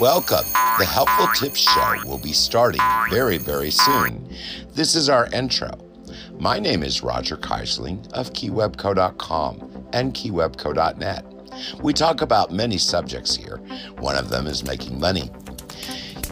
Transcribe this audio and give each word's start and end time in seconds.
Welcome. 0.00 0.50
The 0.78 0.86
Helpful 0.86 1.26
Tips 1.34 1.60
Show 1.60 1.96
will 2.06 2.16
be 2.16 2.32
starting 2.32 2.80
very, 3.10 3.36
very 3.36 3.70
soon. 3.70 4.34
This 4.72 4.94
is 4.94 5.10
our 5.10 5.26
intro. 5.26 5.68
My 6.38 6.58
name 6.58 6.82
is 6.82 7.02
Roger 7.02 7.36
Keyserling 7.36 8.10
of 8.14 8.32
KeyWebco.com 8.32 9.88
and 9.92 10.14
KeyWebco.net. 10.14 11.26
We 11.82 11.92
talk 11.92 12.22
about 12.22 12.50
many 12.50 12.78
subjects 12.78 13.36
here. 13.36 13.58
One 13.98 14.16
of 14.16 14.30
them 14.30 14.46
is 14.46 14.64
making 14.64 14.98
money. 14.98 15.30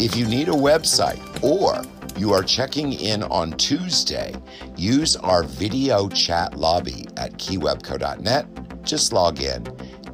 If 0.01 0.17
you 0.17 0.27
need 0.27 0.49
a 0.49 0.53
website 0.53 1.21
or 1.45 1.83
you 2.19 2.33
are 2.33 2.43
checking 2.43 2.95
in 2.95 3.23
on 3.25 3.53
Tuesday, 3.53 4.35
use 4.79 5.15
our 5.17 5.43
video 5.43 6.09
chat 6.09 6.57
lobby 6.57 7.07
at 7.19 7.35
keywebco.net. 7.35 8.83
Just 8.83 9.13
log 9.13 9.43
in, 9.43 9.67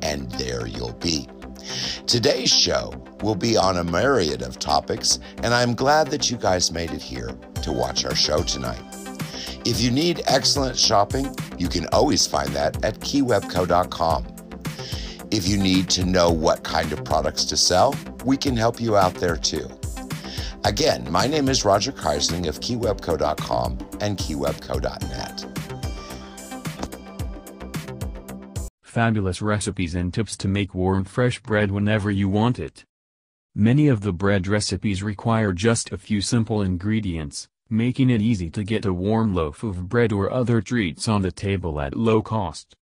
and 0.03 0.29
there 0.33 0.67
you'll 0.67 0.95
be. 0.95 1.29
Today's 2.07 2.53
show 2.53 2.93
will 3.23 3.35
be 3.35 3.57
on 3.57 3.79
a 3.79 3.85
myriad 3.85 4.43
of 4.43 4.59
topics, 4.59 5.19
and 5.43 5.55
I'm 5.55 5.75
glad 5.75 6.09
that 6.09 6.31
you 6.31 6.37
guys 6.37 6.73
made 6.73 6.91
it 6.93 7.03
here 7.03 7.37
to 7.63 7.73
watch 7.73 8.05
our 8.05 8.15
show 8.15 8.43
tonight. 8.43 8.83
If 9.65 9.81
you 9.81 9.91
need 9.91 10.23
excellent 10.27 10.79
shopping, 10.79 11.35
you 11.59 11.69
can 11.69 11.87
always 11.89 12.27
find 12.27 12.51
that 12.51 12.85
at 12.85 13.01
keywebco.com. 13.01 14.27
If 15.31 15.49
you 15.49 15.57
need 15.57 15.89
to 15.91 16.05
know 16.05 16.31
what 16.31 16.63
kind 16.63 16.93
of 16.93 17.05
products 17.05 17.45
to 17.47 17.57
sell, 17.57 17.95
we 18.25 18.37
can 18.37 18.57
help 18.57 18.81
you 18.81 18.97
out 18.97 19.15
there 19.15 19.37
too. 19.37 19.69
Again, 20.65 21.11
my 21.11 21.27
name 21.27 21.49
is 21.49 21.65
Roger 21.65 21.93
Keyserling 21.93 22.47
of 22.47 22.61
keywebco.com 22.61 23.79
and 24.01 24.17
keywebco.net. 24.17 25.54
Fabulous 28.95 29.43
recipes 29.43 29.97
and 29.97 30.15
tips 30.15 30.37
to 30.37 30.47
make 30.47 30.73
warm 30.73 31.03
fresh 31.03 31.43
bread 31.43 31.73
whenever 31.73 32.13
you 32.13 32.29
want 32.29 32.61
it. 32.61 32.85
Many 33.53 33.89
of 33.89 34.03
the 34.03 34.13
bread 34.13 34.47
recipes 34.47 35.03
require 35.03 35.53
just 35.53 35.91
a 35.91 35.99
few 35.99 36.21
simple 36.21 36.63
ingredients, 36.63 37.49
making 37.69 38.09
it 38.09 38.23
easy 38.23 38.51
to 38.51 38.63
get 38.63 38.85
a 38.85 38.93
warm 38.93 39.35
loaf 39.35 39.65
of 39.65 39.89
bread 39.89 40.13
or 40.13 40.31
other 40.31 40.61
treats 40.61 41.09
on 41.09 41.23
the 41.23 41.33
table 41.33 41.81
at 41.81 41.97
low 41.97 42.23
cost. 42.23 42.77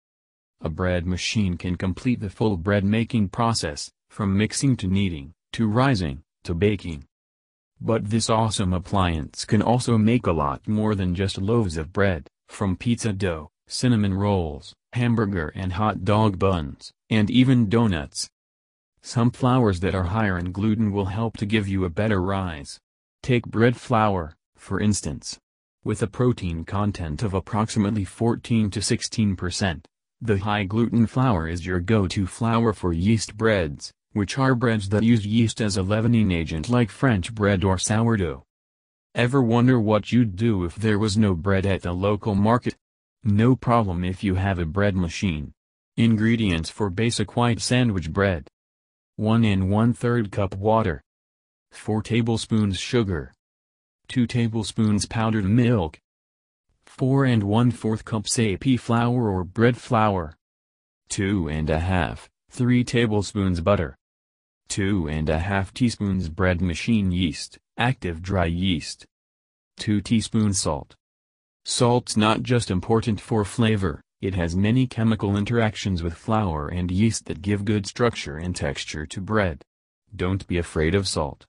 A 0.63 0.71
bread 0.71 1.07
machine 1.07 1.59
can 1.59 1.77
complete 1.77 2.21
the 2.21 2.31
full 2.31 2.57
bread 2.57 2.85
making 2.85 3.29
process, 3.29 3.91
from 4.09 4.35
mixing 4.35 4.79
to 4.79 4.87
kneading, 4.87 5.35
to 5.53 5.69
rising, 5.69 6.23
to 6.45 6.55
baking. 6.55 7.05
But 7.83 8.09
this 8.09 8.31
awesome 8.31 8.73
appliance 8.73 9.45
can 9.45 9.61
also 9.61 9.99
make 9.99 10.27
a 10.27 10.33
lot 10.33 10.67
more 10.67 10.95
than 10.95 11.15
just 11.15 11.37
loaves 11.37 11.77
of 11.77 11.93
bread, 11.93 12.29
from 12.49 12.79
pizza 12.79 13.13
dough, 13.13 13.51
cinnamon 13.69 14.15
rolls, 14.15 14.75
hamburger 14.95 15.53
and 15.55 15.75
hot 15.75 16.05
dog 16.05 16.39
buns, 16.39 16.91
and 17.09 17.31
even 17.31 17.69
donuts. 17.69 18.29
Some 19.03 19.31
flours 19.31 19.81
that 19.81 19.95
are 19.95 20.05
higher 20.05 20.39
in 20.39 20.51
gluten 20.51 20.91
will 20.91 21.07
help 21.07 21.37
to 21.37 21.47
give 21.47 21.69
you 21.69 21.85
a 21.85 21.91
better 21.91 22.21
rise. 22.21 22.81
Take 23.23 23.47
bread 23.47 23.77
flour, 23.77 24.35
for 24.57 24.81
instance. 24.81 25.39
With 25.85 26.03
a 26.03 26.07
protein 26.09 26.65
content 26.65 27.23
of 27.23 27.35
approximately 27.35 28.05
14 28.05 28.71
to 28.71 28.81
16%, 28.81 29.85
the 30.21 30.39
high 30.39 30.65
gluten 30.65 31.07
flour 31.07 31.47
is 31.47 31.65
your 31.65 31.79
go-to 31.79 32.27
flour 32.27 32.73
for 32.73 32.93
yeast 32.93 33.37
breads, 33.37 33.93
which 34.13 34.37
are 34.37 34.55
breads 34.55 34.89
that 34.89 35.05
use 35.05 35.25
yeast 35.25 35.61
as 35.61 35.77
a 35.77 35.83
leavening 35.83 36.33
agent 36.33 36.69
like 36.69 36.91
French 36.91 37.33
bread 37.33 37.63
or 37.63 37.79
sourdough. 37.79 38.43
Ever 39.15 39.41
wonder 39.41 39.79
what 39.79 40.13
you'd 40.13 40.37
do 40.37 40.65
if 40.65 40.75
there 40.75 40.99
was 40.99 41.17
no 41.17 41.35
bread 41.35 41.65
at 41.65 41.83
the 41.83 41.93
local 41.93 42.35
market? 42.35 42.75
No 43.25 43.57
problem 43.57 44.05
if 44.05 44.23
you 44.23 44.37
have 44.37 44.59
a 44.59 44.65
bread 44.65 44.95
machine. 44.95 45.53
Ingredients 45.97 46.71
for 46.71 46.91
basic 46.91 47.37
white 47.37 47.61
sandwich 47.61 48.13
bread. 48.13 48.47
1 49.17 49.45
and 49.45 49.71
1 49.71 49.95
3rd 49.95 50.31
cup 50.31 50.55
water. 50.55 51.03
4 51.73 52.03
tablespoons 52.03 52.79
sugar. 52.79 53.33
2 54.07 54.27
tablespoons 54.27 55.07
powdered 55.07 55.45
milk. 55.45 55.99
4 56.87 57.25
and 57.25 57.43
1 57.43 57.73
4th 57.73 58.05
cups 58.05 58.39
AP 58.39 58.79
flour 58.79 59.29
or 59.29 59.45
bread 59.45 59.77
flour. 59.77 60.35
2 61.09 61.49
and 61.49 61.69
a 61.69 61.81
half, 61.81 62.29
3 62.51 62.85
tablespoons 62.85 63.61
butter. 63.61 63.97
2 64.69 65.09
and 65.09 65.29
a 65.29 65.39
half 65.39 65.73
teaspoons 65.75 66.29
bread 66.29 66.61
machine 66.61 67.11
yeast, 67.11 67.59
active 67.77 68.23
dry 68.23 68.45
yeast. 68.45 69.07
2 69.79 70.01
teaspoons 70.01 70.61
salt. 70.61 70.95
Salt's 71.71 72.17
not 72.17 72.43
just 72.43 72.71
important 72.71 73.21
for 73.21 73.45
flavor, 73.45 74.01
it 74.23 74.35
has 74.35 74.57
many 74.57 74.87
chemical 74.87 75.37
interactions 75.37 76.03
with 76.03 76.15
flour 76.15 76.67
and 76.67 76.91
yeast 76.91 77.27
that 77.27 77.43
give 77.43 77.67
good 77.67 77.87
structure 77.87 78.39
and 78.39 78.57
texture 78.57 79.05
to 79.05 79.21
bread. 79.21 79.61
Don't 80.17 80.47
be 80.47 80.57
afraid 80.57 80.95
of 80.95 81.07
salt. 81.07 81.45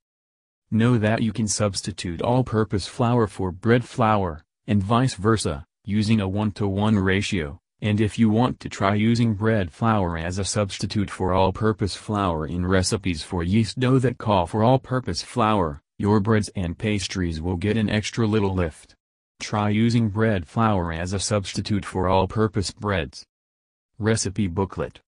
Know 0.69 0.97
that 0.97 1.23
you 1.23 1.31
can 1.31 1.47
substitute 1.47 2.21
all-purpose 2.21 2.85
flour 2.85 3.27
for 3.27 3.49
bread 3.49 3.85
flour, 3.85 4.43
and 4.67 4.83
vice 4.83 5.13
versa, 5.13 5.63
using 5.85 6.19
a 6.19 6.27
1-to-1 6.27 7.01
ratio, 7.01 7.57
and 7.81 8.01
if 8.01 8.19
you 8.19 8.29
want 8.29 8.59
to 8.59 8.67
try 8.67 8.95
using 8.95 9.35
bread 9.35 9.71
flour 9.71 10.17
as 10.17 10.37
a 10.37 10.43
substitute 10.43 11.09
for 11.09 11.31
all-purpose 11.31 11.95
flour 11.95 12.45
in 12.45 12.65
recipes 12.65 13.23
for 13.23 13.41
yeast 13.41 13.79
dough 13.79 13.99
that 13.99 14.17
call 14.17 14.45
for 14.47 14.65
all-purpose 14.65 15.21
flour, 15.21 15.79
your 15.97 16.19
breads 16.19 16.49
and 16.57 16.77
pastries 16.77 17.41
will 17.41 17.55
get 17.55 17.77
an 17.77 17.89
extra 17.89 18.27
little 18.27 18.53
lift. 18.53 18.97
Try 19.39 19.69
using 19.69 20.09
bread 20.09 20.47
flour 20.47 20.91
as 20.91 21.13
a 21.13 21.19
substitute 21.19 21.85
for 21.85 22.07
all-purpose 22.07 22.71
breads. 22.71 23.25
Recipe 23.97 24.47
Booklet 24.47 24.99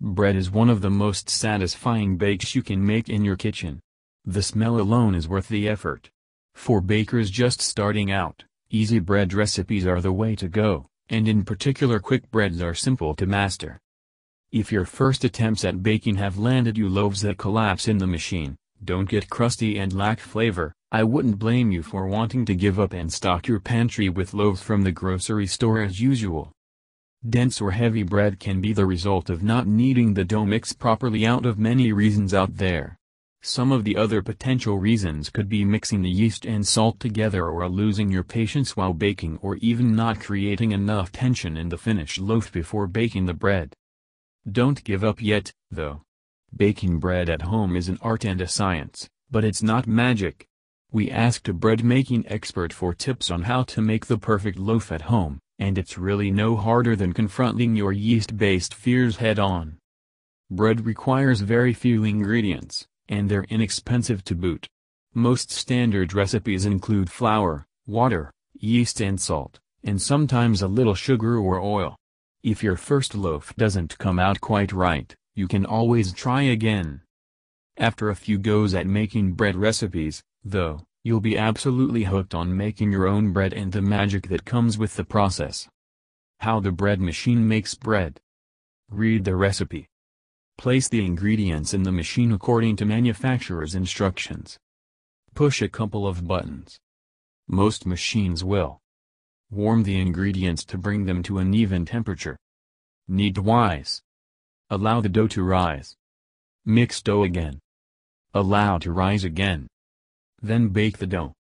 Bread 0.00 0.36
is 0.36 0.50
one 0.50 0.70
of 0.70 0.80
the 0.80 0.90
most 0.90 1.28
satisfying 1.28 2.16
bakes 2.16 2.54
you 2.54 2.62
can 2.62 2.84
make 2.84 3.08
in 3.08 3.24
your 3.24 3.36
kitchen. 3.36 3.80
The 4.24 4.42
smell 4.42 4.80
alone 4.80 5.14
is 5.14 5.28
worth 5.28 5.48
the 5.48 5.68
effort. 5.68 6.10
For 6.54 6.80
bakers 6.80 7.30
just 7.30 7.60
starting 7.60 8.10
out, 8.10 8.44
easy 8.70 8.98
bread 8.98 9.32
recipes 9.32 9.86
are 9.86 10.00
the 10.00 10.12
way 10.12 10.34
to 10.36 10.48
go, 10.48 10.86
and 11.08 11.28
in 11.28 11.44
particular 11.44 12.00
quick 12.00 12.30
breads 12.30 12.60
are 12.62 12.74
simple 12.74 13.14
to 13.14 13.26
master. 13.26 13.78
If 14.50 14.72
your 14.72 14.86
first 14.86 15.24
attempts 15.24 15.64
at 15.64 15.82
baking 15.82 16.16
have 16.16 16.38
landed 16.38 16.78
you 16.78 16.88
loaves 16.88 17.20
that 17.20 17.38
collapse 17.38 17.86
in 17.86 17.98
the 17.98 18.06
machine, 18.06 18.56
don't 18.84 19.08
get 19.08 19.28
crusty 19.28 19.78
and 19.78 19.92
lack 19.92 20.20
flavor, 20.20 20.72
I 20.90 21.04
wouldn't 21.04 21.38
blame 21.38 21.70
you 21.70 21.82
for 21.82 22.06
wanting 22.06 22.44
to 22.46 22.54
give 22.54 22.80
up 22.80 22.92
and 22.92 23.12
stock 23.12 23.46
your 23.46 23.60
pantry 23.60 24.08
with 24.08 24.34
loaves 24.34 24.62
from 24.62 24.82
the 24.82 24.92
grocery 24.92 25.46
store 25.46 25.82
as 25.82 26.00
usual. 26.00 26.52
Dense 27.28 27.60
or 27.60 27.72
heavy 27.72 28.04
bread 28.04 28.38
can 28.38 28.60
be 28.60 28.72
the 28.72 28.86
result 28.86 29.28
of 29.28 29.42
not 29.42 29.66
kneading 29.66 30.14
the 30.14 30.24
dough 30.24 30.46
mix 30.46 30.72
properly 30.72 31.26
out 31.26 31.44
of 31.44 31.58
many 31.58 31.92
reasons 31.92 32.32
out 32.32 32.56
there. 32.56 32.96
Some 33.42 33.70
of 33.70 33.84
the 33.84 33.96
other 33.96 34.22
potential 34.22 34.78
reasons 34.78 35.30
could 35.30 35.48
be 35.48 35.64
mixing 35.64 36.02
the 36.02 36.10
yeast 36.10 36.44
and 36.44 36.66
salt 36.66 36.98
together 37.00 37.46
or 37.46 37.68
losing 37.68 38.10
your 38.10 38.24
patience 38.24 38.76
while 38.76 38.92
baking 38.92 39.38
or 39.42 39.56
even 39.56 39.94
not 39.94 40.20
creating 40.20 40.72
enough 40.72 41.12
tension 41.12 41.56
in 41.56 41.68
the 41.68 41.78
finished 41.78 42.18
loaf 42.18 42.50
before 42.50 42.86
baking 42.86 43.26
the 43.26 43.34
bread. 43.34 43.74
Don't 44.50 44.82
give 44.84 45.04
up 45.04 45.20
yet, 45.20 45.52
though. 45.70 46.02
Baking 46.56 46.98
bread 46.98 47.28
at 47.28 47.42
home 47.42 47.76
is 47.76 47.88
an 47.88 47.98
art 48.02 48.24
and 48.24 48.40
a 48.40 48.48
science, 48.48 49.08
but 49.30 49.44
it's 49.44 49.62
not 49.62 49.86
magic. 49.86 50.46
We 50.90 51.10
asked 51.10 51.48
a 51.48 51.52
bread-making 51.52 52.24
expert 52.28 52.72
for 52.72 52.94
tips 52.94 53.30
on 53.30 53.42
how 53.42 53.62
to 53.64 53.82
make 53.82 54.06
the 54.06 54.18
perfect 54.18 54.58
loaf 54.58 54.90
at 54.90 55.02
home, 55.02 55.38
and 55.58 55.76
it's 55.76 55.98
really 55.98 56.30
no 56.30 56.56
harder 56.56 56.96
than 56.96 57.12
confronting 57.12 57.76
your 57.76 57.92
yeast-based 57.92 58.72
fears 58.72 59.16
head-on. 59.16 59.76
Bread 60.50 60.86
requires 60.86 61.42
very 61.42 61.74
few 61.74 62.04
ingredients, 62.04 62.86
and 63.08 63.28
they're 63.28 63.44
inexpensive 63.50 64.24
to 64.24 64.34
boot. 64.34 64.66
Most 65.14 65.50
standard 65.50 66.14
recipes 66.14 66.64
include 66.64 67.10
flour, 67.10 67.66
water, 67.86 68.32
yeast 68.54 69.00
and 69.00 69.20
salt, 69.20 69.58
and 69.84 70.00
sometimes 70.00 70.62
a 70.62 70.68
little 70.68 70.94
sugar 70.94 71.36
or 71.36 71.60
oil. 71.60 71.96
If 72.42 72.62
your 72.62 72.76
first 72.76 73.14
loaf 73.14 73.54
doesn't 73.56 73.98
come 73.98 74.18
out 74.18 74.40
quite 74.40 74.72
right, 74.72 75.14
you 75.38 75.46
can 75.46 75.64
always 75.64 76.12
try 76.12 76.42
again. 76.42 77.00
After 77.76 78.10
a 78.10 78.16
few 78.16 78.38
goes 78.38 78.74
at 78.74 78.88
making 78.88 79.34
bread 79.34 79.54
recipes, 79.54 80.20
though, 80.42 80.80
you'll 81.04 81.20
be 81.20 81.38
absolutely 81.38 82.02
hooked 82.02 82.34
on 82.34 82.56
making 82.56 82.90
your 82.90 83.06
own 83.06 83.32
bread 83.32 83.52
and 83.52 83.70
the 83.70 83.80
magic 83.80 84.28
that 84.30 84.44
comes 84.44 84.76
with 84.76 84.96
the 84.96 85.04
process. 85.04 85.68
How 86.40 86.58
the 86.58 86.72
bread 86.72 87.00
machine 87.00 87.46
makes 87.46 87.76
bread. 87.76 88.18
Read 88.90 89.24
the 89.24 89.36
recipe. 89.36 89.86
Place 90.56 90.88
the 90.88 91.06
ingredients 91.06 91.72
in 91.72 91.84
the 91.84 91.92
machine 91.92 92.32
according 92.32 92.74
to 92.74 92.84
manufacturer's 92.84 93.76
instructions. 93.76 94.58
Push 95.36 95.62
a 95.62 95.68
couple 95.68 96.04
of 96.04 96.26
buttons. 96.26 96.80
Most 97.46 97.86
machines 97.86 98.42
will. 98.42 98.80
Warm 99.52 99.84
the 99.84 100.00
ingredients 100.00 100.64
to 100.64 100.78
bring 100.78 101.04
them 101.04 101.22
to 101.22 101.38
an 101.38 101.54
even 101.54 101.84
temperature. 101.84 102.36
Knead 103.06 103.36
twice. 103.36 104.02
Allow 104.70 105.00
the 105.00 105.08
dough 105.08 105.28
to 105.28 105.42
rise. 105.42 105.96
Mix 106.64 107.00
dough 107.00 107.22
again. 107.22 107.58
Allow 108.34 108.78
to 108.78 108.92
rise 108.92 109.24
again. 109.24 109.66
Then 110.42 110.68
bake 110.68 110.98
the 110.98 111.06
dough. 111.06 111.34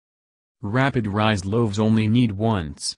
Rapid 0.61 1.07
rise 1.07 1.45
loaves 1.45 1.79
only 1.79 2.07
knead 2.07 2.33
once. 2.33 2.95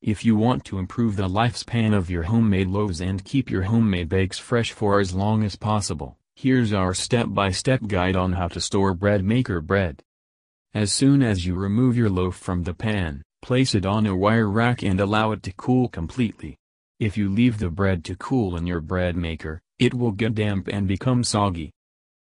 If 0.00 0.24
you 0.24 0.36
want 0.36 0.64
to 0.66 0.78
improve 0.78 1.16
the 1.16 1.28
lifespan 1.28 1.94
of 1.94 2.10
your 2.10 2.24
homemade 2.24 2.68
loaves 2.68 3.00
and 3.00 3.24
keep 3.24 3.50
your 3.50 3.62
homemade 3.62 4.08
bakes 4.08 4.38
fresh 4.38 4.72
for 4.72 5.00
as 5.00 5.14
long 5.14 5.44
as 5.44 5.56
possible, 5.56 6.18
Here's 6.34 6.72
our 6.72 6.94
step-by-step 6.94 7.86
guide 7.86 8.16
on 8.16 8.32
how 8.32 8.48
to 8.48 8.60
store 8.60 8.94
bread 8.94 9.22
maker 9.22 9.60
bread. 9.60 10.02
As 10.74 10.90
soon 10.92 11.22
as 11.22 11.46
you 11.46 11.54
remove 11.54 11.96
your 11.96 12.08
loaf 12.08 12.36
from 12.36 12.64
the 12.64 12.74
pan, 12.74 13.22
place 13.42 13.74
it 13.74 13.84
on 13.84 14.06
a 14.06 14.16
wire 14.16 14.48
rack 14.48 14.82
and 14.82 14.98
allow 14.98 15.32
it 15.32 15.42
to 15.44 15.52
cool 15.52 15.88
completely. 15.88 16.56
If 17.02 17.16
you 17.16 17.28
leave 17.28 17.58
the 17.58 17.68
bread 17.68 18.04
to 18.04 18.14
cool 18.14 18.56
in 18.56 18.64
your 18.64 18.80
bread 18.80 19.16
maker, 19.16 19.60
it 19.80 19.92
will 19.92 20.12
get 20.12 20.36
damp 20.36 20.68
and 20.68 20.86
become 20.86 21.24
soggy. 21.24 21.72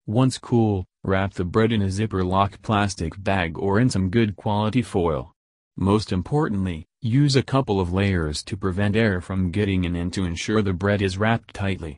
Once 0.05 0.37
cool, 0.37 0.85
wrap 1.05 1.35
the 1.35 1.45
bread 1.45 1.71
in 1.71 1.81
a 1.81 1.89
zipper 1.89 2.21
lock 2.21 2.61
plastic 2.61 3.13
bag 3.23 3.57
or 3.57 3.79
in 3.79 3.89
some 3.89 4.09
good 4.09 4.35
quality 4.35 4.81
foil. 4.81 5.31
Most 5.77 6.11
importantly, 6.11 6.85
use 6.99 7.37
a 7.37 7.43
couple 7.43 7.79
of 7.79 7.93
layers 7.93 8.43
to 8.43 8.57
prevent 8.57 8.97
air 8.97 9.21
from 9.21 9.51
getting 9.51 9.85
in 9.85 9.95
and 9.95 10.11
to 10.11 10.25
ensure 10.25 10.61
the 10.61 10.73
bread 10.73 11.01
is 11.01 11.17
wrapped 11.17 11.53
tightly. 11.53 11.97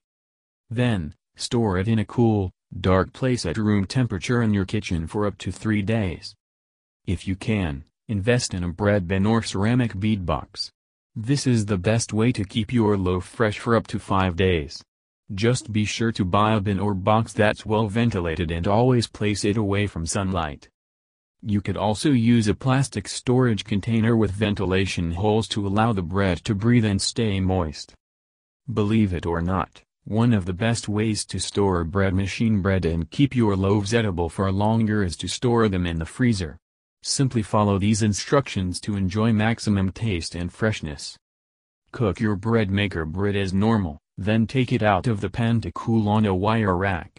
Then, 0.70 1.16
store 1.36 1.80
it 1.80 1.88
in 1.88 1.98
a 1.98 2.06
cool, 2.06 2.52
dark 2.80 3.14
place 3.14 3.48
at 3.48 3.58
room 3.58 3.88
temperature 3.88 4.44
in 4.44 4.54
your 4.54 4.66
kitchen 4.66 5.08
for 5.08 5.26
up 5.26 5.40
to 5.40 5.52
3 5.52 5.82
days. 5.82 6.36
If 7.08 7.28
you 7.28 7.36
can, 7.36 7.86
invest 8.08 8.54
in 8.54 8.64
a 8.64 8.72
bread 8.72 9.08
bin 9.08 9.26
or 9.26 9.42
ceramic 9.42 10.00
bead 10.00 10.24
box. 10.28 10.72
This 11.22 11.46
is 11.46 11.66
the 11.66 11.78
best 11.78 12.14
way 12.14 12.32
to 12.32 12.46
keep 12.46 12.72
your 12.72 12.98
loaf 12.98 13.26
fresh 13.26 13.60
for 13.60 13.76
up 13.76 13.88
to 13.88 14.00
5 14.00 14.38
days. 14.38 14.82
Just 15.36 15.70
be 15.70 15.84
sure 15.84 16.14
to 16.14 16.24
buy 16.24 16.54
a 16.54 16.62
bin 16.62 16.80
or 16.80 16.94
box 16.94 17.34
that's 17.34 17.66
well 17.66 17.90
ventilated 17.90 18.52
and 18.52 18.66
always 18.66 19.06
place 19.06 19.44
it 19.44 19.58
away 19.58 19.86
from 19.86 20.06
sunlight. 20.06 20.70
You 21.42 21.60
could 21.60 21.76
also 21.76 22.12
use 22.12 22.48
a 22.48 22.56
plastic 22.56 23.10
storage 23.10 23.66
container 23.66 24.16
with 24.16 24.32
ventilation 24.32 25.12
holes 25.12 25.50
to 25.50 25.68
allow 25.68 25.92
the 25.92 26.02
bread 26.02 26.38
to 26.46 26.56
breathe 26.56 26.86
and 26.86 27.02
stay 27.02 27.42
moist. 27.42 27.94
Believe 28.74 29.14
it 29.14 29.26
or 29.26 29.42
not, 29.42 29.82
one 30.06 30.32
of 30.32 30.46
the 30.46 30.54
best 30.54 30.88
ways 30.88 31.26
to 31.26 31.38
store 31.38 31.84
bread 31.84 32.14
machine 32.14 32.62
bread 32.62 32.86
and 32.86 33.12
keep 33.12 33.36
your 33.36 33.58
loaves 33.58 33.94
edible 33.94 34.30
for 34.30 34.50
longer 34.54 35.04
is 35.04 35.18
to 35.18 35.28
store 35.28 35.68
them 35.68 35.86
in 35.86 36.00
the 36.00 36.06
freezer. 36.06 36.58
Simply 37.02 37.42
follow 37.42 37.80
these 37.80 38.04
instructions 38.04 38.82
to 38.82 38.98
enjoy 38.98 39.32
maximum 39.32 39.92
taste 39.92 40.36
and 40.36 40.52
freshness. 40.52 41.18
Cook 41.92 42.20
your 42.20 42.36
bread 42.36 42.70
maker 42.70 43.06
bread 43.06 43.36
as 43.36 43.54
normal. 43.54 44.00
Then 44.18 44.48
take 44.48 44.74
it 44.74 44.84
out 44.84 45.08
of 45.08 45.22
the 45.22 45.30
pan 45.30 45.62
to 45.62 45.72
cool 45.72 46.10
on 46.10 46.26
a 46.26 46.36
wire 46.36 46.76
rack. 46.76 47.18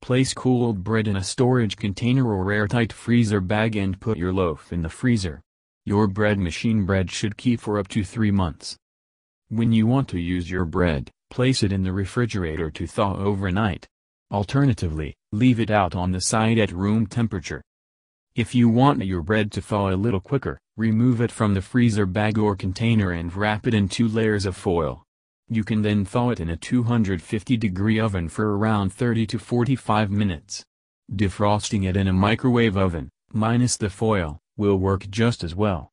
Place 0.00 0.32
cooled 0.32 0.84
bread 0.84 1.08
in 1.08 1.16
a 1.16 1.24
storage 1.24 1.76
container 1.76 2.32
or 2.32 2.52
airtight 2.52 2.92
freezer 2.92 3.40
bag 3.40 3.74
and 3.74 4.00
put 4.00 4.16
your 4.16 4.32
loaf 4.32 4.72
in 4.72 4.82
the 4.82 4.88
freezer. 4.88 5.42
Your 5.84 6.06
bread 6.06 6.38
machine 6.38 6.86
bread 6.86 7.10
should 7.10 7.36
keep 7.36 7.60
for 7.60 7.78
up 7.78 7.88
to 7.88 8.04
3 8.04 8.30
months. 8.30 8.76
When 9.48 9.72
you 9.72 9.88
want 9.88 10.08
to 10.10 10.20
use 10.20 10.48
your 10.48 10.64
bread, 10.64 11.10
place 11.30 11.64
it 11.64 11.72
in 11.72 11.82
the 11.82 11.92
refrigerator 11.92 12.70
to 12.70 12.86
thaw 12.86 13.16
overnight. 13.16 13.88
Alternatively, 14.30 15.16
leave 15.32 15.58
it 15.58 15.70
out 15.70 15.96
on 15.96 16.12
the 16.12 16.20
side 16.20 16.58
at 16.58 16.70
room 16.70 17.06
temperature. 17.06 17.60
If 18.40 18.54
you 18.54 18.70
want 18.70 19.04
your 19.04 19.20
bread 19.20 19.52
to 19.52 19.60
thaw 19.60 19.90
a 19.90 20.00
little 20.00 20.18
quicker, 20.18 20.58
remove 20.78 21.20
it 21.20 21.30
from 21.30 21.52
the 21.52 21.60
freezer 21.60 22.06
bag 22.06 22.38
or 22.38 22.56
container 22.56 23.10
and 23.10 23.36
wrap 23.36 23.66
it 23.66 23.74
in 23.74 23.86
two 23.86 24.08
layers 24.08 24.46
of 24.46 24.56
foil. 24.56 25.02
You 25.50 25.62
can 25.62 25.82
then 25.82 26.06
thaw 26.06 26.30
it 26.30 26.40
in 26.40 26.48
a 26.48 26.56
250 26.56 27.58
degree 27.58 28.00
oven 28.00 28.30
for 28.30 28.56
around 28.56 28.94
30 28.94 29.26
to 29.26 29.38
45 29.38 30.10
minutes. 30.10 30.64
Defrosting 31.14 31.86
it 31.86 31.98
in 31.98 32.08
a 32.08 32.14
microwave 32.14 32.78
oven, 32.78 33.10
minus 33.30 33.76
the 33.76 33.90
foil, 33.90 34.38
will 34.56 34.78
work 34.78 35.10
just 35.10 35.44
as 35.44 35.54
well. 35.54 35.90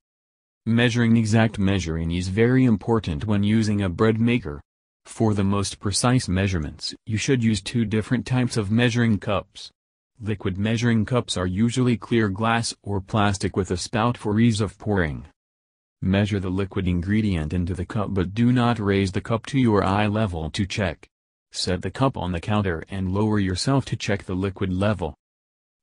Measuring 0.65 1.17
exact 1.17 1.59
measuring 1.59 2.11
is 2.11 2.29
very 2.29 2.63
important 2.63 3.27
when 3.27 3.43
using 3.43 3.81
a 3.81 3.89
bread 3.89 4.21
maker. 4.21 4.61
For 5.03 5.33
the 5.33 5.43
most 5.43 5.81
precise 5.81 6.29
measurements 6.29 6.95
you 7.05 7.17
should 7.17 7.43
use 7.43 7.61
two 7.61 7.83
different 7.83 8.25
types 8.25 8.55
of 8.55 8.71
measuring 8.71 9.19
cups. 9.19 9.69
Liquid 10.19 10.57
measuring 10.57 11.05
cups 11.05 11.37
are 11.37 11.45
usually 11.45 11.95
clear 11.95 12.27
glass 12.27 12.73
or 12.81 12.99
plastic 12.99 13.55
with 13.55 13.69
a 13.69 13.77
spout 13.77 14.17
for 14.17 14.39
ease 14.39 14.61
of 14.61 14.75
pouring. 14.79 15.27
Measure 16.01 16.39
the 16.39 16.49
liquid 16.49 16.87
ingredient 16.87 17.53
into 17.53 17.75
the 17.75 17.85
cup 17.85 18.11
but 18.15 18.33
do 18.33 18.51
not 18.51 18.79
raise 18.79 19.11
the 19.11 19.21
cup 19.21 19.45
to 19.45 19.59
your 19.59 19.83
eye 19.83 20.07
level 20.07 20.49
to 20.49 20.65
check. 20.65 21.07
Set 21.51 21.83
the 21.83 21.91
cup 21.91 22.17
on 22.17 22.31
the 22.31 22.39
counter 22.39 22.83
and 22.89 23.13
lower 23.13 23.37
yourself 23.37 23.85
to 23.85 23.95
check 23.95 24.23
the 24.23 24.33
liquid 24.33 24.73
level. 24.73 25.13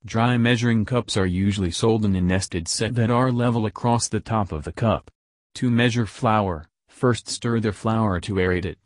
Dry 0.04 0.36
measuring 0.36 0.84
cups 0.84 1.16
are 1.16 1.26
usually 1.26 1.70
sold 1.70 2.04
in 2.04 2.16
a 2.16 2.20
nested 2.20 2.66
set 2.66 2.96
that 2.96 3.10
are 3.10 3.30
level 3.30 3.66
across 3.66 4.08
the 4.08 4.18
top 4.18 4.50
of 4.50 4.64
the 4.64 4.72
cup. 4.72 5.12
To 5.54 5.70
measure 5.70 6.06
flour, 6.06 6.68
first 6.88 7.28
stir 7.28 7.60
the 7.60 7.70
flour 7.70 8.18
to 8.22 8.34
aerate 8.34 8.64
it. 8.64 8.78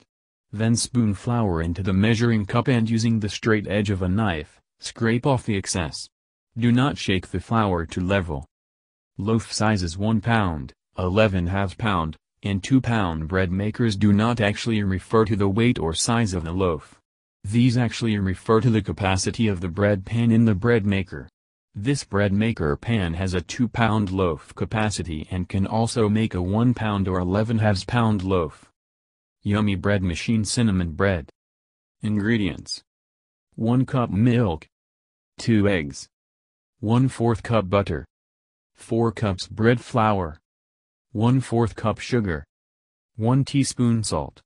Then 0.53 0.77
spoon 0.77 1.15
flour 1.15 1.62
into 1.62 1.83
the 1.83 1.94
measuring 1.94 2.44
cup 2.44 2.69
and 2.69 2.89
using 2.89 3.21
the 3.21 3.31
straight 3.31 3.67
edge 3.67 3.89
of 3.89 4.03
a 4.03 4.09
knife, 4.09 4.57
scrape 4.81 5.27
off 5.27 5.45
the 5.45 5.57
excess. 5.57 6.09
Do 6.57 6.73
not 6.73 6.99
shake 6.99 7.29
the 7.29 7.41
flour 7.41 7.87
to 7.87 8.01
level. 8.01 8.47
Loaf 9.17 9.53
size 9.53 9.83
is 9.83 9.99
1 9.99 10.21
pound. 10.21 10.73
11 10.99 11.47
half 11.47 11.79
pound, 11.79 12.17
and 12.43 12.63
2 12.63 12.81
pound 12.81 13.29
bread 13.29 13.53
makers 13.53 13.97
do 13.97 14.13
not 14.13 14.41
actually 14.41 14.83
refer 14.83 15.25
to 15.25 15.37
the 15.37 15.49
weight 15.49 15.79
or 15.79 15.95
size 15.95 16.35
of 16.35 16.45
the 16.45 16.53
loaf. 16.53 17.01
These 17.45 17.77
actually 17.77 18.19
refer 18.19 18.61
to 18.61 18.71
the 18.71 18.83
capacity 18.83 19.47
of 19.47 19.61
the 19.61 19.69
bread 19.69 20.05
pan 20.05 20.33
in 20.33 20.45
the 20.45 20.55
bread 20.55 20.85
maker. 20.85 21.29
This 21.75 22.03
bread 22.03 22.33
maker 22.33 22.77
pan 22.77 23.15
has 23.15 23.35
a 23.35 23.41
2 23.41 23.69
pound 23.69 24.11
loaf 24.11 24.53
capacity 24.57 25.29
and 25.31 25.49
can 25.49 25.67
also 25.67 26.09
make 26.09 26.35
a 26.35 26.43
1 26.43 26.75
pound 26.75 27.07
or 27.07 27.21
11 27.21 27.59
halves 27.59 27.85
pound 27.85 28.25
loaf. 28.25 28.71
Yummy 29.43 29.77
bread 29.77 30.03
machine 30.03 30.45
cinnamon 30.45 30.93
bread. 30.93 31.31
Ingredients 32.03 32.83
1 33.58 33.84
cup 33.87 34.08
milk, 34.08 34.69
2 35.38 35.66
eggs, 35.66 36.06
1 36.78 37.08
4th 37.08 37.43
cup 37.43 37.69
butter, 37.69 38.06
4 38.76 39.10
cups 39.10 39.49
bread 39.49 39.81
flour. 39.81 40.38
1 41.10 41.40
4th 41.40 41.75
cup 41.75 41.99
sugar, 41.99 42.44
1 43.16 43.44
teaspoon 43.44 44.05
salt, 44.05 44.40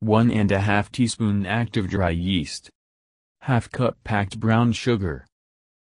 1 0.00 0.30
and 0.30 0.50
a 0.50 0.60
half 0.60 0.90
teaspoon 0.90 1.44
active 1.44 1.90
dry 1.90 2.08
yeast, 2.08 2.70
half 3.42 3.70
cup 3.70 3.98
packed 4.02 4.40
brown 4.40 4.72
sugar, 4.72 5.26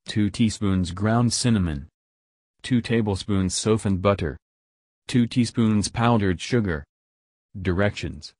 2 0.07 0.29
teaspoons 0.29 0.91
ground 0.91 1.33
cinnamon, 1.33 1.89
2 2.61 2.79
tablespoons 2.79 3.53
softened 3.53 4.01
butter, 4.01 4.37
2 5.09 5.27
teaspoons 5.27 5.89
powdered 5.89 6.39
sugar. 6.39 6.85
Directions 7.61 8.33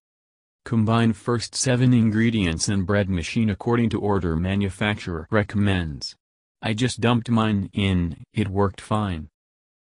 Combine 0.65 1.13
first 1.13 1.53
7 1.53 1.93
ingredients 1.93 2.69
in 2.69 2.85
bread 2.85 3.07
machine 3.07 3.51
according 3.51 3.87
to 3.91 4.01
order 4.01 4.35
manufacturer 4.35 5.27
recommends. 5.29 6.15
I 6.59 6.73
just 6.73 6.99
dumped 6.99 7.29
mine 7.29 7.69
in, 7.71 8.23
it 8.33 8.47
worked 8.47 8.81
fine. 8.81 9.29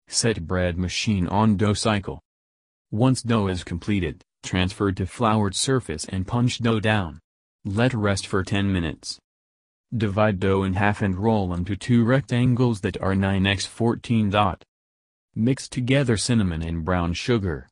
Set 0.07 0.47
bread 0.47 0.75
machine 0.79 1.27
on 1.27 1.57
dough 1.57 1.75
cycle. 1.75 2.21
Once 2.89 3.21
dough 3.21 3.49
is 3.49 3.63
completed, 3.63 4.23
transfer 4.41 4.91
to 4.91 5.05
floured 5.05 5.53
surface 5.53 6.05
and 6.05 6.25
punch 6.25 6.57
dough 6.57 6.79
down. 6.79 7.19
Let 7.63 7.93
rest 7.93 8.25
for 8.25 8.43
10 8.43 8.73
minutes. 8.73 9.19
Divide 9.95 10.39
dough 10.39 10.63
in 10.63 10.73
half 10.73 11.03
and 11.03 11.15
roll 11.15 11.53
into 11.53 11.75
two 11.75 12.03
rectangles 12.03 12.81
that 12.81 12.99
are 12.99 13.13
9x14 13.13 14.31
dot. 14.31 14.63
Mix 15.35 15.69
together 15.69 16.17
cinnamon 16.17 16.63
and 16.63 16.83
brown 16.83 17.13
sugar. 17.13 17.67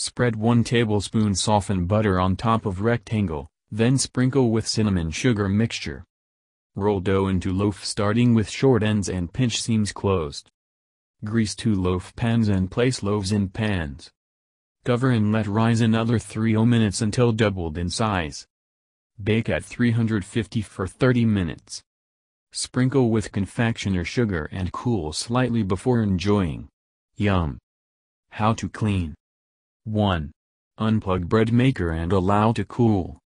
Spread 0.00 0.36
1 0.36 0.62
tablespoon 0.62 1.34
softened 1.34 1.88
butter 1.88 2.20
on 2.20 2.36
top 2.36 2.64
of 2.64 2.82
rectangle, 2.82 3.48
then 3.68 3.98
sprinkle 3.98 4.52
with 4.52 4.64
cinnamon 4.64 5.10
sugar 5.10 5.48
mixture. 5.48 6.04
Roll 6.76 7.00
dough 7.00 7.26
into 7.26 7.52
loaf 7.52 7.84
starting 7.84 8.32
with 8.32 8.48
short 8.48 8.84
ends 8.84 9.08
and 9.08 9.32
pinch 9.32 9.60
seams 9.60 9.90
closed. 9.90 10.52
Grease 11.24 11.56
two 11.56 11.74
loaf 11.74 12.14
pans 12.14 12.46
and 12.46 12.70
place 12.70 13.02
loaves 13.02 13.32
in 13.32 13.48
pans. 13.48 14.12
Cover 14.84 15.10
and 15.10 15.32
let 15.32 15.48
rise 15.48 15.80
another 15.80 16.20
3 16.20 16.56
minutes 16.64 17.02
until 17.02 17.32
doubled 17.32 17.76
in 17.76 17.90
size. 17.90 18.46
Bake 19.20 19.48
at 19.48 19.64
350 19.64 20.62
for 20.62 20.86
30 20.86 21.24
minutes. 21.24 21.82
Sprinkle 22.52 23.10
with 23.10 23.32
confectioner 23.32 24.04
sugar 24.04 24.48
and 24.52 24.70
cool 24.70 25.12
slightly 25.12 25.64
before 25.64 26.00
enjoying. 26.04 26.68
Yum! 27.16 27.58
How 28.30 28.52
to 28.52 28.68
clean 28.68 29.16
1. 29.88 30.30
Unplug 30.78 31.26
bread 31.28 31.52
maker 31.52 31.90
and 31.90 32.12
allow 32.12 32.52
to 32.52 32.64
cool. 32.64 33.18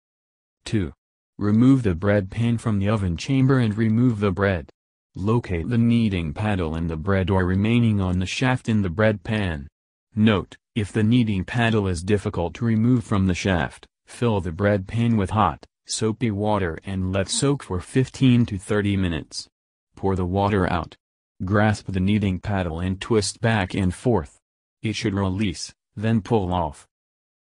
2. 0.66 0.94
Remove 1.38 1.82
the 1.82 1.96
bread 1.96 2.30
pan 2.30 2.58
from 2.58 2.78
the 2.78 2.88
oven 2.88 3.18
chamber 3.18 3.58
and 3.58 3.76
remove 3.76 4.20
the 4.20 4.32
bread. 4.32 4.70
Locate 5.16 5.68
the 5.68 5.78
kneading 5.78 6.34
paddle 6.34 6.76
in 6.76 6.88
the 6.88 6.96
bread 6.96 7.30
or 7.30 7.46
remaining 7.46 8.00
on 8.00 8.20
the 8.20 8.26
shaft 8.26 8.70
in 8.70 8.84
the 8.84 8.90
bread 8.90 9.24
pan. 9.24 9.68
Note, 10.16 10.56
if 10.76 10.92
the 10.92 11.04
kneading 11.04 11.44
paddle 11.44 11.88
is 11.88 12.04
difficult 12.04 12.54
to 12.54 12.66
remove 12.66 13.04
from 13.04 13.26
the 13.26 13.34
shaft, 13.34 13.88
fill 14.06 14.40
the 14.40 14.52
bread 14.52 14.88
pan 14.88 15.18
with 15.18 15.32
hot, 15.32 15.66
soapy 15.86 16.30
water 16.30 16.78
and 16.86 17.12
let 17.12 17.28
soak 17.28 17.64
for 17.64 17.80
15 17.80 18.46
to 18.46 18.58
30 18.58 18.98
minutes. 18.98 19.48
Pour 19.96 20.16
the 20.16 20.26
water 20.26 20.72
out. 20.72 20.96
Grasp 21.44 21.88
the 21.88 22.00
kneading 22.00 22.40
paddle 22.40 22.80
and 22.80 23.02
twist 23.02 23.42
back 23.42 23.74
and 23.74 23.96
forth. 23.96 24.38
It 24.84 24.96
should 24.96 25.14
release, 25.14 25.74
then 26.02 26.22
pull 26.22 26.54
off. 26.54 26.88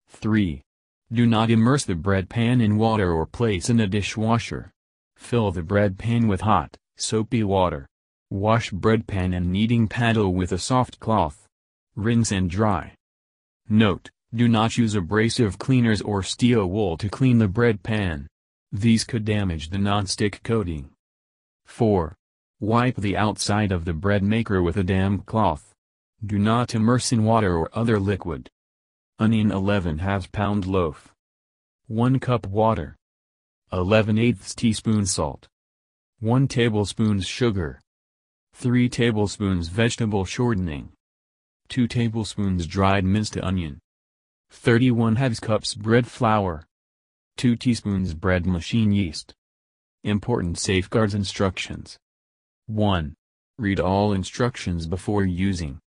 3. 0.09 0.61
Do 1.11 1.25
not 1.25 1.49
immerse 1.49 1.83
the 1.83 1.95
bread 1.95 2.29
pan 2.29 2.61
in 2.61 2.77
water 2.77 3.11
or 3.11 3.25
place 3.25 3.69
in 3.69 3.79
a 3.79 3.87
dishwasher. 3.87 4.71
Fill 5.17 5.51
the 5.51 5.63
bread 5.63 5.97
pan 5.97 6.27
with 6.27 6.41
hot, 6.41 6.77
soapy 6.95 7.43
water. 7.43 7.87
Wash 8.29 8.71
bread 8.71 9.07
pan 9.07 9.33
and 9.33 9.51
kneading 9.51 9.87
paddle 9.87 10.33
with 10.33 10.51
a 10.51 10.57
soft 10.57 10.99
cloth. 10.99 11.47
Rinse 11.95 12.31
and 12.31 12.49
dry. 12.49 12.95
Note, 13.67 14.09
do 14.33 14.47
not 14.47 14.77
use 14.77 14.95
abrasive 14.95 15.57
cleaners 15.57 16.01
or 16.01 16.23
steel 16.23 16.65
wool 16.67 16.95
to 16.97 17.09
clean 17.09 17.39
the 17.39 17.49
bread 17.49 17.83
pan. 17.83 18.27
These 18.71 19.03
could 19.03 19.25
damage 19.25 19.69
the 19.69 19.77
non-stick 19.77 20.41
coating. 20.43 20.91
4. 21.65 22.15
Wipe 22.61 22.95
the 22.95 23.17
outside 23.17 23.73
of 23.73 23.83
the 23.83 23.93
bread 23.93 24.23
maker 24.23 24.61
with 24.61 24.77
a 24.77 24.83
damp 24.83 25.25
cloth. 25.25 25.70
Do 26.23 26.37
not 26.37 26.75
immerse 26.75 27.11
in 27.11 27.23
water 27.23 27.57
or 27.57 27.69
other 27.73 27.99
liquid. 27.99 28.47
Onion 29.17 29.51
11 29.51 29.97
half 29.97 30.31
pound 30.31 30.67
loaf. 30.67 31.15
1 31.87 32.19
cup 32.19 32.45
water. 32.45 32.95
11 33.73 34.19
eighths 34.19 34.53
teaspoon 34.53 35.07
salt. 35.07 35.47
1 36.19 36.47
tablespoon 36.47 37.21
sugar. 37.21 37.81
3 38.53 38.87
tablespoons 38.87 39.69
vegetable 39.69 40.23
shortening. 40.23 40.91
2 41.69 41.87
tablespoons 41.87 42.67
dried 42.67 43.03
minced 43.03 43.35
onion. 43.37 43.79
31 44.51 45.15
halves 45.15 45.39
cups 45.39 45.73
bread 45.73 46.05
flour. 46.05 46.67
2 47.37 47.55
teaspoons 47.55 48.13
bread 48.13 48.45
machine 48.45 48.91
yeast. 48.91 49.33
Important 50.03 50.59
safeguards 50.59 51.15
instructions. 51.15 51.97
1. 52.67 53.15
Read 53.57 53.79
all 53.79 54.13
instructions 54.13 54.85
before 54.85 55.25
using. 55.25 55.79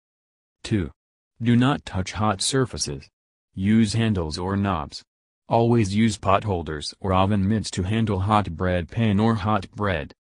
2. 0.63 0.91
Do 1.43 1.57
not 1.57 1.85
touch 1.85 2.13
hot 2.13 2.41
surfaces. 2.41 3.09
Use 3.55 3.93
handles 3.93 4.39
or 4.39 4.57
knobs. 4.57 5.03
Always 5.49 5.95
use 5.95 6.17
pot 6.17 6.45
holders 6.45 6.95
or 7.01 7.13
oven 7.13 7.47
mitts 7.47 7.71
to 7.73 7.83
handle 7.83 8.21
hot 8.21 8.51
bread 8.57 8.89
pan 8.89 9.21
or 9.21 9.35
hot 9.35 9.71
bread. 9.73 10.13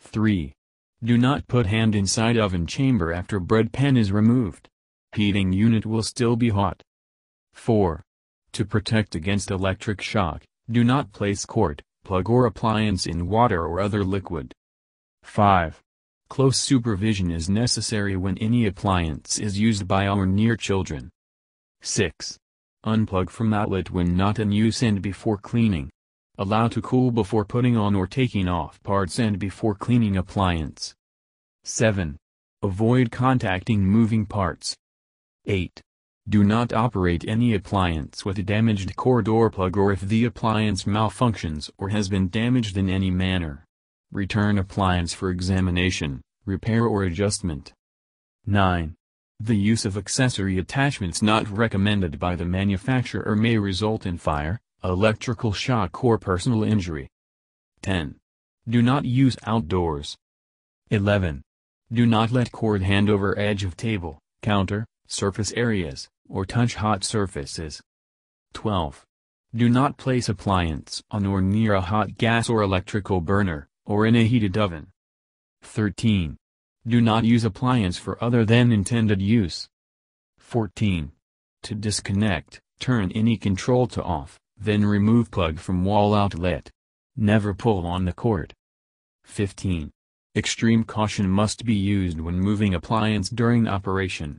3. 0.00 0.52
Do 1.04 1.18
not 1.18 1.46
put 1.46 1.66
hand 1.66 1.94
inside 1.94 2.38
oven 2.38 2.66
chamber 2.66 3.12
after 3.12 3.38
bread 3.38 3.72
pan 3.72 3.96
is 3.96 4.10
removed. 4.10 4.68
Heating 5.14 5.52
unit 5.52 5.86
will 5.86 6.02
still 6.02 6.36
be 6.36 6.48
hot. 6.48 6.82
4. 7.52 8.02
To 8.52 8.64
protect 8.64 9.14
against 9.14 9.50
electric 9.50 10.00
shock, 10.00 10.42
do 10.70 10.82
not 10.82 11.12
place 11.12 11.44
cord, 11.44 11.82
plug 12.04 12.28
or 12.28 12.46
appliance 12.46 13.06
in 13.06 13.28
water 13.28 13.64
or 13.64 13.80
other 13.80 14.02
liquid. 14.02 14.52
5. 15.22 15.82
Close 16.28 16.58
supervision 16.58 17.30
is 17.30 17.48
necessary 17.48 18.16
when 18.16 18.36
any 18.38 18.66
appliance 18.66 19.38
is 19.38 19.58
used 19.58 19.86
by 19.86 20.08
or 20.08 20.26
near 20.26 20.56
children. 20.56 21.10
6. 21.82 22.38
Unplug 22.84 23.30
from 23.30 23.54
outlet 23.54 23.90
when 23.90 24.16
not 24.16 24.38
in 24.38 24.50
use 24.50 24.82
and 24.82 25.00
before 25.00 25.38
cleaning. 25.38 25.90
Allow 26.38 26.68
to 26.68 26.82
cool 26.82 27.10
before 27.10 27.44
putting 27.44 27.76
on 27.76 27.94
or 27.94 28.06
taking 28.06 28.48
off 28.48 28.82
parts 28.82 29.18
and 29.18 29.38
before 29.38 29.74
cleaning 29.74 30.16
appliance. 30.16 30.94
7. 31.64 32.16
Avoid 32.62 33.10
contacting 33.10 33.84
moving 33.84 34.26
parts. 34.26 34.76
8. 35.46 35.80
Do 36.28 36.42
not 36.42 36.72
operate 36.72 37.24
any 37.28 37.54
appliance 37.54 38.24
with 38.24 38.38
a 38.38 38.42
damaged 38.42 38.96
cord 38.96 39.28
or 39.28 39.48
plug 39.48 39.76
or 39.76 39.92
if 39.92 40.00
the 40.00 40.24
appliance 40.24 40.84
malfunctions 40.84 41.70
or 41.78 41.90
has 41.90 42.08
been 42.08 42.28
damaged 42.28 42.76
in 42.76 42.88
any 42.90 43.12
manner. 43.12 43.65
Return 44.12 44.56
appliance 44.56 45.12
for 45.12 45.30
examination, 45.30 46.22
repair 46.44 46.84
or 46.84 47.02
adjustment. 47.02 47.72
9. 48.46 48.94
The 49.40 49.56
use 49.56 49.84
of 49.84 49.96
accessory 49.96 50.58
attachments 50.58 51.20
not 51.20 51.50
recommended 51.50 52.18
by 52.18 52.36
the 52.36 52.44
manufacturer 52.44 53.34
may 53.34 53.58
result 53.58 54.06
in 54.06 54.16
fire, 54.16 54.60
electrical 54.84 55.52
shock 55.52 56.04
or 56.04 56.18
personal 56.18 56.62
injury. 56.62 57.08
10. 57.82 58.14
Do 58.68 58.80
not 58.80 59.04
use 59.04 59.36
outdoors. 59.44 60.16
11. 60.90 61.42
Do 61.92 62.06
not 62.06 62.30
let 62.30 62.52
cord 62.52 62.82
hand 62.82 63.10
over 63.10 63.36
edge 63.36 63.64
of 63.64 63.76
table, 63.76 64.20
counter, 64.40 64.86
surface 65.08 65.52
areas, 65.52 66.08
or 66.28 66.46
touch 66.46 66.76
hot 66.76 67.02
surfaces. 67.02 67.82
12. 68.54 69.04
Do 69.54 69.68
not 69.68 69.98
place 69.98 70.28
appliance 70.28 71.02
on 71.10 71.26
or 71.26 71.42
near 71.42 71.74
a 71.74 71.80
hot 71.80 72.16
gas 72.16 72.48
or 72.48 72.62
electrical 72.62 73.20
burner, 73.20 73.68
or 73.86 74.04
in 74.04 74.14
a 74.14 74.26
heated 74.26 74.58
oven. 74.58 74.88
13. 75.62 76.36
Do 76.86 77.00
not 77.00 77.24
use 77.24 77.44
appliance 77.44 77.96
for 77.96 78.22
other 78.22 78.44
than 78.44 78.72
intended 78.72 79.22
use. 79.22 79.68
14. 80.38 81.12
To 81.62 81.74
disconnect, 81.74 82.60
turn 82.78 83.10
any 83.12 83.36
control 83.36 83.86
to 83.88 84.02
off, 84.02 84.38
then 84.58 84.84
remove 84.84 85.30
plug 85.30 85.58
from 85.58 85.84
wall 85.84 86.14
outlet. 86.14 86.70
Never 87.16 87.54
pull 87.54 87.86
on 87.86 88.04
the 88.04 88.12
cord. 88.12 88.52
15. 89.24 89.90
Extreme 90.36 90.84
caution 90.84 91.30
must 91.30 91.64
be 91.64 91.74
used 91.74 92.20
when 92.20 92.38
moving 92.38 92.74
appliance 92.74 93.30
during 93.30 93.66
operation. 93.66 94.34